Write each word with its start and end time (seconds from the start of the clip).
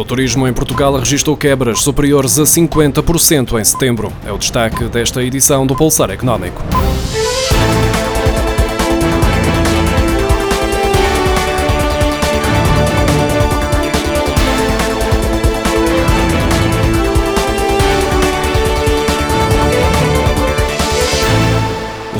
O 0.00 0.04
turismo 0.04 0.48
em 0.48 0.52
Portugal 0.54 0.96
registrou 0.96 1.36
quebras 1.36 1.82
superiores 1.82 2.38
a 2.38 2.44
50% 2.44 3.60
em 3.60 3.64
setembro. 3.64 4.10
É 4.24 4.32
o 4.32 4.38
destaque 4.38 4.84
desta 4.84 5.22
edição 5.22 5.66
do 5.66 5.76
Pulsar 5.76 6.10
Económico. 6.10 6.64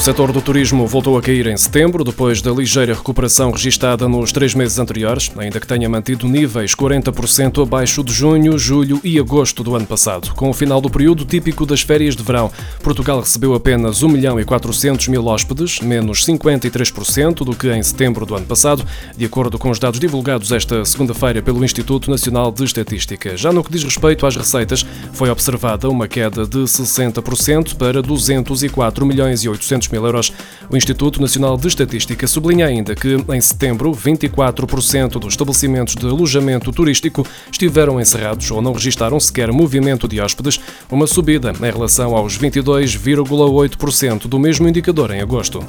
O 0.00 0.02
setor 0.02 0.32
do 0.32 0.40
turismo 0.40 0.86
voltou 0.86 1.18
a 1.18 1.20
cair 1.20 1.46
em 1.46 1.56
setembro, 1.58 2.02
depois 2.02 2.40
da 2.40 2.50
ligeira 2.50 2.94
recuperação 2.94 3.50
registada 3.50 4.08
nos 4.08 4.32
três 4.32 4.54
meses 4.54 4.78
anteriores, 4.78 5.30
ainda 5.36 5.60
que 5.60 5.66
tenha 5.66 5.90
mantido 5.90 6.26
níveis 6.26 6.74
40% 6.74 7.62
abaixo 7.62 8.02
de 8.02 8.10
junho, 8.10 8.58
julho 8.58 8.98
e 9.04 9.18
agosto 9.18 9.62
do 9.62 9.76
ano 9.76 9.84
passado. 9.84 10.32
Com 10.32 10.48
o 10.48 10.54
final 10.54 10.80
do 10.80 10.88
período 10.88 11.26
típico 11.26 11.66
das 11.66 11.82
férias 11.82 12.16
de 12.16 12.22
verão, 12.22 12.50
Portugal 12.82 13.20
recebeu 13.20 13.52
apenas 13.52 14.02
1 14.02 14.08
milhão 14.08 14.40
e 14.40 14.44
400 14.44 15.06
mil 15.08 15.26
hóspedes, 15.26 15.80
menos 15.80 16.24
53% 16.24 17.44
do 17.44 17.54
que 17.54 17.70
em 17.70 17.82
setembro 17.82 18.24
do 18.24 18.34
ano 18.34 18.46
passado, 18.46 18.86
de 19.14 19.26
acordo 19.26 19.58
com 19.58 19.68
os 19.68 19.78
dados 19.78 20.00
divulgados 20.00 20.50
esta 20.50 20.82
segunda-feira 20.82 21.42
pelo 21.42 21.62
Instituto 21.62 22.10
Nacional 22.10 22.50
de 22.50 22.64
Estatística. 22.64 23.36
Já 23.36 23.52
no 23.52 23.62
que 23.62 23.70
diz 23.70 23.84
respeito 23.84 24.24
às 24.24 24.34
receitas, 24.34 24.82
foi 25.12 25.28
observada 25.28 25.90
uma 25.90 26.08
queda 26.08 26.46
de 26.46 26.60
60% 26.60 27.76
para 27.76 28.00
204 28.00 29.04
milhões 29.04 29.44
e 29.44 29.48
800 29.50 29.89
mil 29.92 30.04
euros. 30.04 30.32
O 30.68 30.76
Instituto 30.76 31.20
Nacional 31.20 31.56
de 31.56 31.68
Estatística 31.68 32.26
sublinha 32.26 32.66
ainda 32.66 32.94
que, 32.94 33.16
em 33.32 33.40
setembro, 33.40 33.92
24% 33.92 35.18
dos 35.18 35.34
estabelecimentos 35.34 35.94
de 35.94 36.06
alojamento 36.06 36.72
turístico 36.72 37.26
estiveram 37.50 38.00
encerrados 38.00 38.50
ou 38.50 38.62
não 38.62 38.72
registaram 38.72 39.18
sequer 39.18 39.52
movimento 39.52 40.06
de 40.06 40.20
hóspedes, 40.20 40.60
uma 40.90 41.06
subida 41.06 41.52
em 41.52 41.70
relação 41.70 42.16
aos 42.16 42.38
22,8% 42.38 44.26
do 44.26 44.38
mesmo 44.38 44.68
indicador 44.68 45.10
em 45.10 45.20
agosto. 45.20 45.64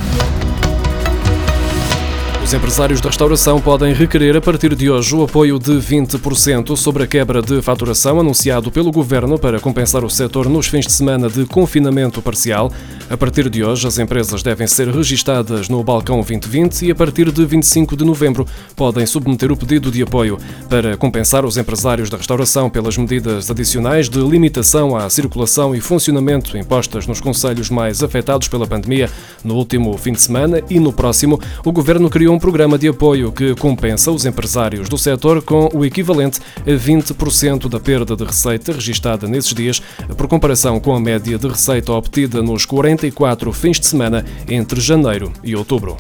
Os 2.52 2.54
empresários 2.54 3.00
da 3.00 3.08
restauração 3.08 3.62
podem 3.62 3.94
requerer 3.94 4.36
a 4.36 4.42
partir 4.42 4.76
de 4.76 4.90
hoje 4.90 5.16
o 5.16 5.24
apoio 5.24 5.58
de 5.58 5.72
20% 5.72 6.76
sobre 6.76 7.04
a 7.04 7.08
quebra 7.08 7.42
de 7.42 7.62
faturação 7.62 8.20
anunciado 8.20 8.70
pelo 8.70 8.92
governo 8.92 9.40
para 9.40 9.58
compensar 9.58 10.04
o 10.04 10.10
setor 10.10 10.50
nos 10.50 10.68
fins 10.68 10.86
de 10.86 10.92
semana 10.92 11.30
de 11.30 11.46
confinamento 11.46 12.22
parcial. 12.22 12.70
A 13.12 13.18
partir 13.18 13.50
de 13.50 13.62
hoje, 13.62 13.86
as 13.86 14.00
empresas 14.00 14.42
devem 14.42 14.66
ser 14.66 14.88
registadas 14.88 15.68
no 15.68 15.84
Balcão 15.84 16.22
2020 16.22 16.86
e 16.86 16.92
a 16.92 16.96
partir 16.96 17.30
de 17.30 17.46
25 17.46 17.98
de 17.98 18.06
novembro 18.06 18.48
podem 18.74 19.06
submeter 19.06 19.52
o 19.52 19.58
pedido 19.58 19.92
de 19.92 20.02
apoio 20.02 20.38
para 20.70 20.96
compensar 20.96 21.44
os 21.44 21.58
empresários 21.58 22.10
da 22.10 22.16
restauração 22.16 22.70
pelas 22.70 22.96
medidas 22.96 23.52
adicionais 23.52 24.08
de 24.08 24.18
limitação 24.18 24.96
à 24.96 25.10
circulação 25.10 25.76
e 25.76 25.82
funcionamento 25.82 26.58
impostas 26.58 27.06
nos 27.06 27.20
conselhos 27.20 27.70
mais 27.70 28.02
afetados 28.02 28.48
pela 28.48 28.66
pandemia 28.66 29.10
no 29.44 29.56
último 29.56 29.98
fim 29.98 30.14
de 30.14 30.22
semana 30.22 30.62
e 30.70 30.80
no 30.80 30.94
próximo. 30.94 31.38
O 31.66 31.72
governo 31.74 32.10
criou 32.10 32.34
um 32.34 32.40
programa 32.40 32.78
de 32.78 32.88
apoio 32.88 33.30
que 33.34 33.54
compensa 33.56 34.10
os 34.10 34.26
empresários 34.26 34.88
do 34.88 34.98
setor 34.98 35.42
com 35.42 35.70
o 35.74 35.84
equivalente 35.84 36.40
a 36.62 36.72
20% 36.72 37.68
da 37.68 37.78
perda 37.78 38.16
de 38.16 38.24
receita 38.24 38.72
registada 38.72 39.28
nesses 39.28 39.54
dias, 39.54 39.82
por 40.16 40.30
comparação 40.30 40.80
com 40.80 40.96
a 40.96 41.00
média 41.00 41.38
de 41.38 41.48
receita 41.50 41.92
obtida 41.92 42.42
nos 42.42 42.64
44 43.02 43.52
fins 43.52 43.80
de 43.80 43.88
semana 43.88 44.24
entre 44.48 44.80
janeiro 44.80 45.34
e 45.44 45.56
outubro 45.56 45.98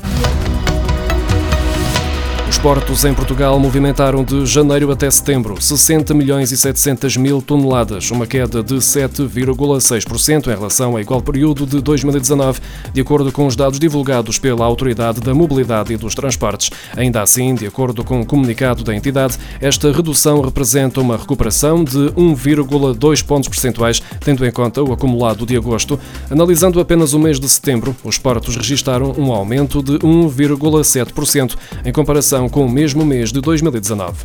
portos 2.62 3.06
em 3.06 3.14
Portugal 3.14 3.59
movimentaram 3.59 4.23
de 4.23 4.45
janeiro 4.45 4.92
até 4.92 5.09
setembro 5.09 5.59
60 5.59 6.14
milhões 6.14 6.52
e 6.52 6.58
700 6.58 7.18
mil 7.18 7.42
toneladas, 7.42 8.12
uma 8.12 8.28
queda 8.28 8.62
de 8.62 8.76
7,6% 8.76 10.45
em 10.45 10.50
relação 10.56 10.92
ao 10.92 11.00
igual 11.00 11.23
período 11.23 11.66
de 11.66 11.81
2019, 11.81 12.59
de 12.94 13.02
acordo 13.02 13.31
com 13.31 13.47
os 13.47 13.56
dados 13.56 13.80
divulgados 13.80 14.38
pela 14.38 14.63
Autoridade 14.63 15.22
da 15.22 15.34
Mobilidade 15.34 15.91
e 15.91 15.97
dos 15.97 16.13
Transportes. 16.13 16.69
Ainda 16.96 17.24
assim, 17.24 17.56
de 17.56 17.66
acordo 17.66 18.03
com 18.03 18.22
o 18.22 18.25
comunicado 18.25 18.84
da 18.84 18.96
entidade, 18.96 19.40
esta 19.59 19.91
redução 19.91 20.40
representa 20.40 21.02
uma 21.02 21.18
recuperação 21.18 21.84
de 21.84 22.12
1,2 22.12 23.25
pontos 23.25 23.50
percentuais, 23.50 24.03
tendo 24.19 24.46
em 24.46 24.52
conta 24.52 24.84
o 24.84 24.94
acumulado 24.94 25.47
de 25.47 25.57
agosto. 25.57 26.00
Analisando 26.30 26.80
apenas 26.80 27.13
o 27.13 27.19
mês 27.19 27.40
de 27.40 27.50
setembro, 27.50 27.96
os 28.03 28.19
portos 28.19 28.56
registaram 28.56 29.16
um 29.18 29.31
aumento 29.31 29.81
de 29.81 29.94
1,7% 29.94 31.56
em 31.84 31.91
comparação 31.91 32.50
com 32.51 32.66
o 32.66 32.69
mesmo 32.69 33.06
mês 33.06 33.31
de 33.31 33.41
2019. 33.41 34.23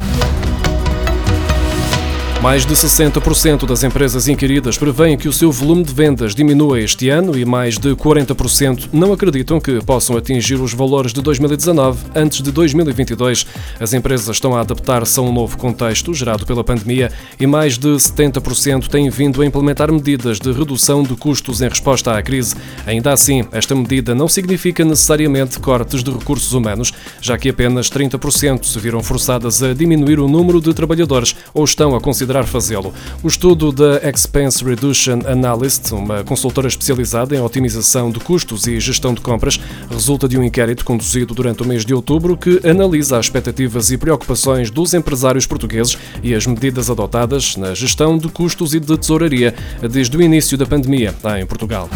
Mais 2.42 2.64
de 2.64 2.74
60% 2.74 3.66
das 3.66 3.82
empresas 3.82 4.28
inquiridas 4.28 4.78
prevêem 4.78 5.16
que 5.16 5.28
o 5.28 5.32
seu 5.32 5.50
volume 5.50 5.82
de 5.82 5.92
vendas 5.92 6.32
diminua 6.32 6.78
este 6.78 7.08
ano 7.08 7.36
e 7.36 7.44
mais 7.44 7.76
de 7.76 7.96
40% 7.96 8.90
não 8.92 9.12
acreditam 9.12 9.58
que 9.58 9.82
possam 9.84 10.16
atingir 10.16 10.54
os 10.54 10.72
valores 10.72 11.12
de 11.12 11.20
2019 11.22 11.98
antes 12.14 12.42
de 12.42 12.52
2022. 12.52 13.46
As 13.80 13.92
empresas 13.94 14.28
estão 14.28 14.54
a 14.54 14.60
adaptar-se 14.60 15.18
a 15.18 15.22
um 15.22 15.32
novo 15.32 15.56
contexto 15.56 16.14
gerado 16.14 16.46
pela 16.46 16.62
pandemia 16.62 17.10
e 17.40 17.48
mais 17.48 17.78
de 17.78 17.88
70% 17.88 18.86
têm 18.86 19.10
vindo 19.10 19.42
a 19.42 19.46
implementar 19.46 19.90
medidas 19.90 20.38
de 20.38 20.52
redução 20.52 21.02
de 21.02 21.16
custos 21.16 21.62
em 21.62 21.68
resposta 21.68 22.16
à 22.16 22.22
crise. 22.22 22.54
Ainda 22.86 23.12
assim, 23.12 23.44
esta 23.50 23.74
medida 23.74 24.14
não 24.14 24.28
significa 24.28 24.84
necessariamente 24.84 25.58
cortes 25.58 26.04
de 26.04 26.12
recursos 26.12 26.52
humanos, 26.52 26.92
já 27.26 27.36
que 27.36 27.48
apenas 27.48 27.90
30% 27.90 28.64
se 28.64 28.78
viram 28.78 29.02
forçadas 29.02 29.60
a 29.60 29.74
diminuir 29.74 30.20
o 30.20 30.28
número 30.28 30.60
de 30.60 30.72
trabalhadores 30.72 31.34
ou 31.52 31.64
estão 31.64 31.96
a 31.96 32.00
considerar 32.00 32.44
fazê-lo. 32.44 32.94
O 33.20 33.26
estudo 33.26 33.72
da 33.72 33.96
Expense 34.08 34.64
Reduction 34.64 35.18
Analyst, 35.26 35.90
uma 35.90 36.22
consultora 36.22 36.68
especializada 36.68 37.34
em 37.34 37.40
otimização 37.40 38.12
de 38.12 38.20
custos 38.20 38.68
e 38.68 38.78
gestão 38.78 39.12
de 39.12 39.20
compras, 39.20 39.58
resulta 39.90 40.28
de 40.28 40.38
um 40.38 40.44
inquérito 40.44 40.84
conduzido 40.84 41.34
durante 41.34 41.64
o 41.64 41.66
mês 41.66 41.84
de 41.84 41.92
outubro 41.92 42.36
que 42.36 42.60
analisa 42.64 43.18
as 43.18 43.26
expectativas 43.26 43.90
e 43.90 43.98
preocupações 43.98 44.70
dos 44.70 44.94
empresários 44.94 45.46
portugueses 45.46 45.98
e 46.22 46.32
as 46.32 46.46
medidas 46.46 46.88
adotadas 46.88 47.56
na 47.56 47.74
gestão 47.74 48.16
de 48.16 48.28
custos 48.28 48.72
e 48.72 48.78
de 48.78 48.96
tesouraria 48.96 49.52
desde 49.90 50.16
o 50.16 50.22
início 50.22 50.56
da 50.56 50.64
pandemia 50.64 51.12
em 51.40 51.44
Portugal. 51.44 51.90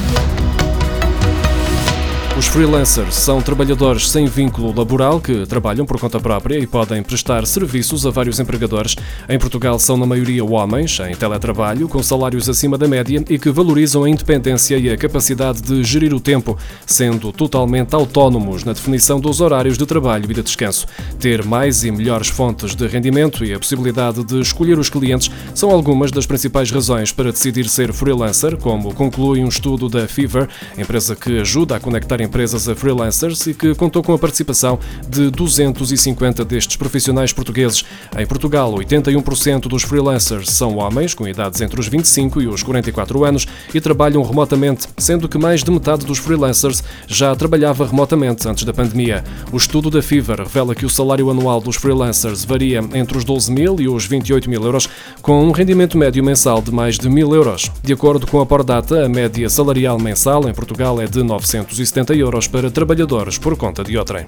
Os 2.40 2.46
freelancers 2.46 3.16
são 3.16 3.42
trabalhadores 3.42 4.08
sem 4.08 4.24
vínculo 4.24 4.74
laboral 4.74 5.20
que 5.20 5.44
trabalham 5.44 5.84
por 5.84 6.00
conta 6.00 6.18
própria 6.18 6.58
e 6.58 6.66
podem 6.66 7.02
prestar 7.02 7.46
serviços 7.46 8.06
a 8.06 8.10
vários 8.10 8.40
empregadores. 8.40 8.96
Em 9.28 9.38
Portugal 9.38 9.78
são 9.78 9.98
na 9.98 10.06
maioria 10.06 10.42
homens, 10.42 10.98
em 11.00 11.14
teletrabalho, 11.14 11.86
com 11.86 12.02
salários 12.02 12.48
acima 12.48 12.78
da 12.78 12.88
média 12.88 13.22
e 13.28 13.38
que 13.38 13.50
valorizam 13.50 14.04
a 14.04 14.08
independência 14.08 14.78
e 14.78 14.88
a 14.88 14.96
capacidade 14.96 15.60
de 15.60 15.84
gerir 15.84 16.14
o 16.14 16.18
tempo, 16.18 16.56
sendo 16.86 17.30
totalmente 17.30 17.94
autónomos 17.94 18.64
na 18.64 18.72
definição 18.72 19.20
dos 19.20 19.42
horários 19.42 19.76
de 19.76 19.84
trabalho 19.84 20.24
e 20.30 20.32
de 20.32 20.42
descanso. 20.42 20.86
Ter 21.18 21.44
mais 21.44 21.84
e 21.84 21.90
melhores 21.90 22.28
fontes 22.28 22.74
de 22.74 22.86
rendimento 22.86 23.44
e 23.44 23.52
a 23.52 23.58
possibilidade 23.58 24.24
de 24.24 24.40
escolher 24.40 24.78
os 24.78 24.88
clientes 24.88 25.30
são 25.54 25.70
algumas 25.70 26.10
das 26.10 26.24
principais 26.24 26.70
razões 26.70 27.12
para 27.12 27.32
decidir 27.32 27.68
ser 27.68 27.92
freelancer, 27.92 28.56
como 28.56 28.94
conclui 28.94 29.44
um 29.44 29.48
estudo 29.48 29.90
da 29.90 30.08
Fever, 30.08 30.48
empresa 30.78 31.14
que 31.14 31.38
ajuda 31.38 31.76
a 31.76 31.80
conectar 31.80 32.18
empresas 32.30 32.68
a 32.68 32.76
freelancers 32.76 33.44
e 33.48 33.54
que 33.54 33.74
contou 33.74 34.04
com 34.04 34.12
a 34.12 34.18
participação 34.18 34.78
de 35.08 35.30
250 35.32 36.44
destes 36.44 36.76
profissionais 36.76 37.32
portugueses. 37.32 37.84
Em 38.16 38.24
Portugal, 38.24 38.72
81% 38.72 39.62
dos 39.62 39.82
freelancers 39.82 40.48
são 40.48 40.76
homens, 40.76 41.12
com 41.12 41.26
idades 41.26 41.60
entre 41.60 41.80
os 41.80 41.88
25 41.88 42.40
e 42.40 42.46
os 42.46 42.62
44 42.62 43.24
anos, 43.24 43.48
e 43.74 43.80
trabalham 43.80 44.22
remotamente, 44.22 44.86
sendo 44.96 45.28
que 45.28 45.36
mais 45.36 45.64
de 45.64 45.72
metade 45.72 46.06
dos 46.06 46.18
freelancers 46.18 46.84
já 47.08 47.34
trabalhava 47.34 47.84
remotamente 47.84 48.48
antes 48.48 48.62
da 48.62 48.72
pandemia. 48.72 49.24
O 49.50 49.56
estudo 49.56 49.90
da 49.90 50.00
Fiverr 50.00 50.42
revela 50.44 50.72
que 50.72 50.86
o 50.86 50.90
salário 50.90 51.30
anual 51.30 51.60
dos 51.60 51.74
freelancers 51.74 52.44
varia 52.44 52.78
entre 52.94 53.18
os 53.18 53.24
12 53.24 53.50
mil 53.50 53.80
e 53.80 53.88
os 53.88 54.06
28 54.06 54.48
mil 54.48 54.62
euros, 54.62 54.88
com 55.20 55.44
um 55.44 55.50
rendimento 55.50 55.98
médio 55.98 56.22
mensal 56.22 56.62
de 56.62 56.70
mais 56.70 56.96
de 56.96 57.08
mil 57.08 57.34
euros. 57.34 57.72
De 57.82 57.92
acordo 57.92 58.24
com 58.24 58.40
a 58.40 58.46
Pordata, 58.46 59.04
a 59.04 59.08
média 59.08 59.50
salarial 59.50 59.98
mensal 59.98 60.48
em 60.48 60.54
Portugal 60.54 61.00
é 61.00 61.06
de 61.06 61.24
970 61.24 62.19
euros 62.20 62.48
para 62.48 62.70
trabalhadores 62.70 63.38
por 63.38 63.56
conta 63.56 63.82
de 63.82 63.96
outrem. 63.96 64.24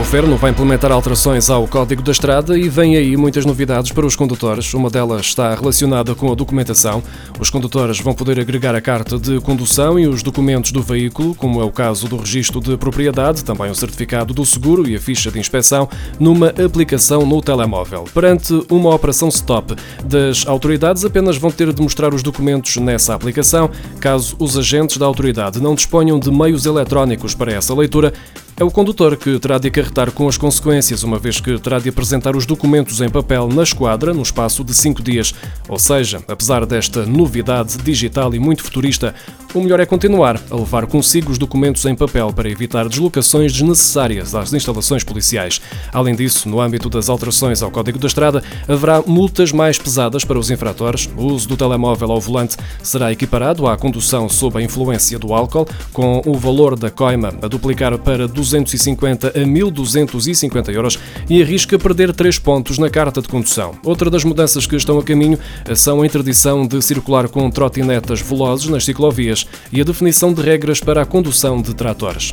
O 0.00 0.02
governo 0.10 0.38
vai 0.38 0.50
implementar 0.50 0.90
alterações 0.90 1.50
ao 1.50 1.68
Código 1.68 2.02
da 2.02 2.10
Estrada 2.10 2.58
e 2.58 2.70
vem 2.70 2.96
aí 2.96 3.18
muitas 3.18 3.44
novidades 3.44 3.92
para 3.92 4.06
os 4.06 4.16
condutores. 4.16 4.72
Uma 4.72 4.88
delas 4.88 5.26
está 5.26 5.54
relacionada 5.54 6.14
com 6.14 6.32
a 6.32 6.34
documentação. 6.34 7.02
Os 7.38 7.50
condutores 7.50 8.00
vão 8.00 8.14
poder 8.14 8.40
agregar 8.40 8.74
a 8.74 8.80
carta 8.80 9.18
de 9.18 9.38
condução 9.40 10.00
e 10.00 10.08
os 10.08 10.22
documentos 10.22 10.72
do 10.72 10.82
veículo, 10.82 11.34
como 11.34 11.60
é 11.60 11.64
o 11.64 11.70
caso 11.70 12.08
do 12.08 12.16
registro 12.16 12.60
de 12.60 12.78
propriedade, 12.78 13.44
também 13.44 13.70
o 13.70 13.74
certificado 13.74 14.32
do 14.32 14.44
seguro 14.44 14.88
e 14.88 14.96
a 14.96 15.00
ficha 15.00 15.30
de 15.30 15.38
inspeção, 15.38 15.86
numa 16.18 16.48
aplicação 16.48 17.24
no 17.26 17.40
telemóvel. 17.42 18.04
Perante 18.12 18.64
uma 18.70 18.92
operação 18.92 19.28
stop 19.28 19.76
das 20.02 20.46
autoridades, 20.46 21.04
apenas 21.04 21.36
vão 21.36 21.50
ter 21.50 21.72
de 21.72 21.82
mostrar 21.82 22.14
os 22.14 22.22
documentos 22.22 22.78
nessa 22.78 23.14
aplicação. 23.14 23.70
Caso 24.00 24.34
os 24.38 24.56
agentes 24.56 24.96
da 24.96 25.04
autoridade 25.04 25.60
não 25.60 25.74
disponham 25.74 26.18
de 26.18 26.32
meios 26.32 26.64
eletrónicos 26.64 27.34
para 27.34 27.52
essa 27.52 27.74
leitura, 27.74 28.14
É 28.60 28.62
o 28.62 28.70
condutor 28.70 29.16
que 29.16 29.38
terá 29.38 29.56
de 29.56 29.68
acarretar 29.68 30.12
com 30.12 30.28
as 30.28 30.36
consequências, 30.36 31.02
uma 31.02 31.18
vez 31.18 31.40
que 31.40 31.58
terá 31.58 31.78
de 31.78 31.88
apresentar 31.88 32.36
os 32.36 32.44
documentos 32.44 33.00
em 33.00 33.08
papel 33.08 33.48
na 33.48 33.62
esquadra 33.62 34.12
no 34.12 34.20
espaço 34.20 34.62
de 34.62 34.74
cinco 34.74 35.02
dias. 35.02 35.32
Ou 35.66 35.78
seja, 35.78 36.22
apesar 36.28 36.66
desta 36.66 37.06
novidade 37.06 37.78
digital 37.78 38.34
e 38.34 38.38
muito 38.38 38.62
futurista, 38.62 39.14
o 39.54 39.60
melhor 39.60 39.80
é 39.80 39.86
continuar 39.86 40.38
a 40.50 40.54
levar 40.54 40.86
consigo 40.86 41.32
os 41.32 41.38
documentos 41.38 41.84
em 41.86 41.94
papel 41.94 42.32
para 42.32 42.50
evitar 42.50 42.88
deslocações 42.88 43.52
desnecessárias 43.52 44.34
às 44.34 44.52
instalações 44.52 45.02
policiais. 45.02 45.60
Além 45.92 46.14
disso, 46.14 46.48
no 46.48 46.60
âmbito 46.60 46.90
das 46.90 47.08
alterações 47.08 47.62
ao 47.62 47.70
Código 47.70 47.98
da 47.98 48.06
Estrada, 48.06 48.44
haverá 48.68 49.02
multas 49.02 49.52
mais 49.52 49.78
pesadas 49.78 50.22
para 50.22 50.38
os 50.38 50.50
infratores. 50.50 51.08
O 51.16 51.24
uso 51.24 51.48
do 51.48 51.56
telemóvel 51.56 52.12
ao 52.12 52.20
volante 52.20 52.56
será 52.82 53.10
equiparado 53.10 53.66
à 53.66 53.76
condução 53.76 54.28
sob 54.28 54.58
a 54.58 54.62
influência 54.62 55.18
do 55.18 55.34
álcool, 55.34 55.66
com 55.92 56.22
o 56.26 56.34
valor 56.34 56.78
da 56.78 56.90
coima 56.90 57.34
a 57.42 57.48
duplicar 57.48 57.98
para 57.98 58.28
250 58.50 59.28
a 59.28 59.32
1.250 59.32 60.74
euros 60.74 60.98
e 61.28 61.42
arrisca 61.42 61.78
perder 61.78 62.14
3 62.14 62.38
pontos 62.38 62.78
na 62.78 62.90
carta 62.90 63.22
de 63.22 63.28
condução. 63.28 63.74
Outra 63.84 64.10
das 64.10 64.24
mudanças 64.24 64.66
que 64.66 64.76
estão 64.76 64.98
a 64.98 65.02
caminho 65.02 65.38
são 65.74 66.02
a 66.02 66.06
interdição 66.06 66.66
de 66.66 66.82
circular 66.82 67.28
com 67.28 67.48
trotinetas 67.50 68.20
velozes 68.20 68.68
nas 68.68 68.84
ciclovias 68.84 69.46
e 69.72 69.80
a 69.80 69.84
definição 69.84 70.32
de 70.32 70.42
regras 70.42 70.80
para 70.80 71.02
a 71.02 71.06
condução 71.06 71.62
de 71.62 71.74
tratores. 71.74 72.32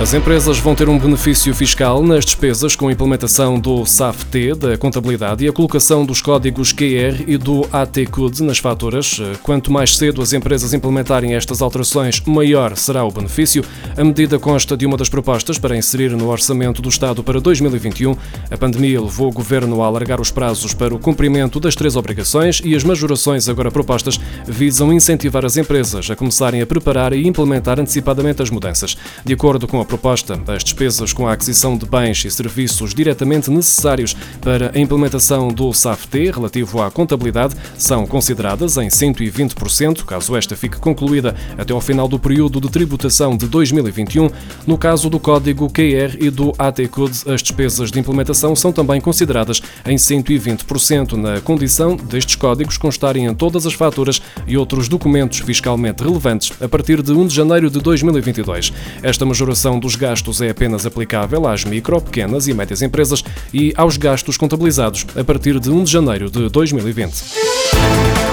As 0.00 0.12
empresas 0.12 0.58
vão 0.58 0.74
ter 0.74 0.88
um 0.88 0.98
benefício 0.98 1.54
fiscal 1.54 2.02
nas 2.02 2.24
despesas 2.24 2.74
com 2.74 2.88
a 2.88 2.92
implementação 2.92 3.58
do 3.60 3.86
SAFT 3.86 4.54
da 4.54 4.76
contabilidade 4.76 5.44
e 5.44 5.48
a 5.48 5.52
colocação 5.52 6.04
dos 6.04 6.20
códigos 6.20 6.72
QR 6.72 7.22
e 7.26 7.38
do 7.38 7.66
AT-Code 7.72 8.42
nas 8.42 8.58
faturas. 8.58 9.20
Quanto 9.42 9.72
mais 9.72 9.96
cedo 9.96 10.20
as 10.20 10.32
empresas 10.32 10.74
implementarem 10.74 11.34
estas 11.34 11.62
alterações, 11.62 12.20
maior 12.26 12.76
será 12.76 13.04
o 13.04 13.10
benefício. 13.10 13.64
A 13.96 14.02
medida 14.02 14.36
consta 14.36 14.76
de 14.76 14.84
uma 14.84 14.96
das 14.96 15.08
propostas 15.08 15.58
para 15.58 15.76
inserir 15.76 16.10
no 16.10 16.28
orçamento 16.28 16.82
do 16.82 16.88
Estado 16.88 17.22
para 17.22 17.40
2021. 17.40 18.16
A 18.50 18.58
pandemia 18.58 19.00
levou 19.00 19.28
o 19.28 19.32
governo 19.32 19.80
a 19.80 19.86
alargar 19.86 20.20
os 20.20 20.30
prazos 20.30 20.74
para 20.74 20.94
o 20.94 20.98
cumprimento 20.98 21.60
das 21.60 21.76
três 21.76 21.94
obrigações 21.94 22.60
e 22.64 22.74
as 22.74 22.82
majorações 22.82 23.48
agora 23.48 23.70
propostas 23.70 24.20
visam 24.44 24.92
incentivar 24.92 25.46
as 25.46 25.56
empresas 25.56 26.10
a 26.10 26.16
começarem 26.16 26.60
a 26.60 26.66
preparar 26.66 27.12
e 27.12 27.26
implementar 27.26 27.78
antecipadamente 27.78 28.42
as 28.42 28.50
mudanças. 28.50 28.96
De 29.24 29.32
acordo 29.32 29.68
com 29.68 29.80
a 29.80 29.83
proposta, 29.84 30.40
as 30.46 30.64
despesas 30.64 31.12
com 31.12 31.26
a 31.26 31.32
aquisição 31.32 31.76
de 31.76 31.86
bens 31.86 32.24
e 32.24 32.30
serviços 32.30 32.94
diretamente 32.94 33.50
necessários 33.50 34.16
para 34.40 34.72
a 34.74 34.78
implementação 34.78 35.48
do 35.48 35.72
SAFT 35.72 36.30
relativo 36.30 36.82
à 36.82 36.90
contabilidade 36.90 37.54
são 37.76 38.06
consideradas 38.06 38.76
em 38.76 38.88
120%, 38.88 40.04
caso 40.04 40.36
esta 40.36 40.56
fique 40.56 40.78
concluída 40.78 41.34
até 41.58 41.72
ao 41.72 41.80
final 41.80 42.08
do 42.08 42.18
período 42.18 42.60
de 42.60 42.70
tributação 42.70 43.36
de 43.36 43.46
2021. 43.46 44.30
No 44.66 44.78
caso 44.78 45.08
do 45.10 45.20
código 45.20 45.70
QR 45.70 46.16
e 46.18 46.30
do 46.30 46.52
AT-Code, 46.58 47.22
as 47.26 47.42
despesas 47.42 47.90
de 47.90 47.98
implementação 47.98 48.54
são 48.54 48.72
também 48.72 49.00
consideradas 49.00 49.62
em 49.86 49.96
120%, 49.96 51.12
na 51.12 51.40
condição 51.40 51.96
destes 51.96 52.36
códigos 52.36 52.76
constarem 52.76 53.26
em 53.26 53.34
todas 53.34 53.66
as 53.66 53.74
faturas 53.74 54.20
e 54.46 54.56
outros 54.56 54.88
documentos 54.88 55.38
fiscalmente 55.38 56.02
relevantes 56.02 56.52
a 56.60 56.68
partir 56.68 57.02
de 57.02 57.12
1 57.12 57.26
de 57.26 57.34
janeiro 57.34 57.70
de 57.70 57.80
2022. 57.80 58.72
Esta 59.02 59.24
majoração 59.24 59.73
dos 59.78 59.96
gastos 59.96 60.40
é 60.40 60.50
apenas 60.50 60.86
aplicável 60.86 61.46
às 61.46 61.64
micro, 61.64 62.00
pequenas 62.00 62.48
e 62.48 62.54
médias 62.54 62.82
empresas 62.82 63.22
e 63.52 63.72
aos 63.76 63.96
gastos 63.96 64.36
contabilizados 64.36 65.06
a 65.18 65.24
partir 65.24 65.58
de 65.60 65.70
1 65.70 65.84
de 65.84 65.90
janeiro 65.90 66.30
de 66.30 66.48
2020. 66.48 68.23